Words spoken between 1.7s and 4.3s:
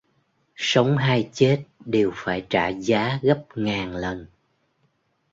đều phải trả giá gấp ngàn lần